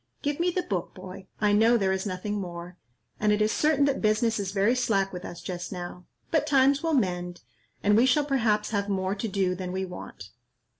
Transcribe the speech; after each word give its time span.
Give 0.23 0.39
me 0.39 0.49
the 0.49 0.63
book, 0.63 0.95
boy, 0.95 1.27
I 1.39 1.53
know 1.53 1.77
there 1.77 1.91
is 1.91 2.07
nothing 2.07 2.41
more, 2.41 2.75
and 3.19 3.31
it 3.31 3.39
is 3.39 3.51
certain 3.51 3.85
that 3.85 4.01
business 4.01 4.39
is 4.39 4.49
very 4.51 4.73
slack 4.73 5.13
with 5.13 5.23
us 5.23 5.43
just 5.43 5.71
now; 5.71 6.07
but 6.31 6.47
times 6.47 6.81
will 6.81 6.95
mend, 6.95 7.41
and 7.83 7.95
we 7.95 8.07
shall 8.07 8.25
perhaps 8.25 8.71
have 8.71 8.89
more 8.89 9.13
to 9.13 9.27
do 9.27 9.53
than 9.53 9.71
we 9.71 9.85
want. 9.85 10.31